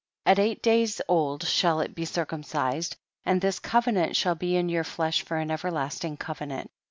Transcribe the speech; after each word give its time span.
18. 0.25 0.31
At 0.31 0.39
eight 0.43 0.63
days 0.63 0.99
old 1.07 1.43
shall 1.45 1.79
it 1.81 1.93
be 1.93 2.05
circumcised, 2.05 2.95
and 3.23 3.39
this 3.39 3.59
covenant 3.59 4.15
shall 4.15 4.33
be 4.33 4.55
in 4.55 4.67
your 4.67 4.83
flesh 4.83 5.21
for 5.21 5.37
an 5.37 5.51
everlasting 5.51 6.17
covenant. 6.17 6.71